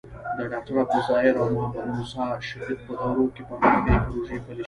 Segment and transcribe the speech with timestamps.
[0.37, 4.59] د ډاکټر عبدالظاهر او محمد موسي شفیق په دورو کې پرمختیايي پروژې پلې شوې.